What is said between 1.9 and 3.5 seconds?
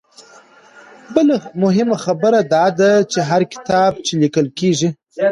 خبره دا ده چې هر